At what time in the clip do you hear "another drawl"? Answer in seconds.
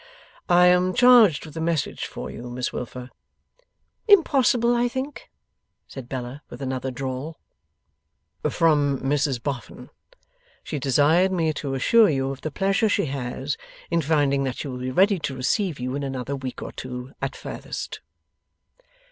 6.59-7.37